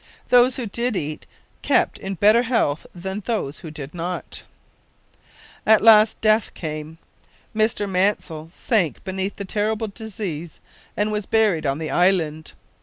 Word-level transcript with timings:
Those 0.29 0.55
who 0.55 0.65
did 0.65 0.95
eat 0.95 1.27
kept 1.61 1.99
in 1.99 2.15
better 2.15 2.41
health 2.41 2.87
than 2.95 3.19
those 3.19 3.59
who 3.59 3.69
did 3.69 3.93
not. 3.93 4.41
At 5.63 5.83
last 5.83 6.19
death 6.21 6.55
came. 6.55 6.97
Mr 7.55 7.87
Mansell 7.87 8.49
sank 8.51 9.03
beneath 9.03 9.35
the 9.35 9.45
terrible 9.45 9.89
disease 9.89 10.59
and 10.97 11.11
was 11.11 11.27
buried 11.27 11.67
on 11.67 11.77
the 11.77 11.91
island. 11.91 12.53